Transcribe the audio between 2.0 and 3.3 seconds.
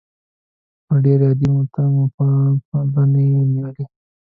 پلورنې